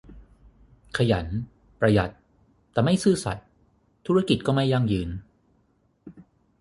[0.97, 1.27] ขยัน
[1.79, 2.11] ประหยัด
[2.71, 3.47] แต่ไม่ซื่อสัตย์
[4.05, 5.09] ธุรกิจก็ไม่ยั่งยืน